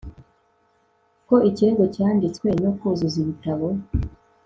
[1.27, 3.67] ko ikirego cyanditswe no kuzuza ibitabo